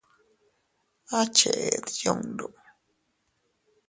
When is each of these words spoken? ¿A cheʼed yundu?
¿A 1.19 1.21
cheʼed 1.35 1.85
yundu? 2.01 2.45